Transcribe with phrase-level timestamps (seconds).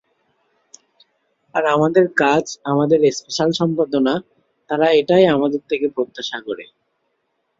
[1.55, 4.13] আর আমাদের কাজ, আমাদের স্পেশাল সম্পাদনা,
[4.69, 6.65] তারা এটাই আমাদের থেকে প্রত্যাশা করে।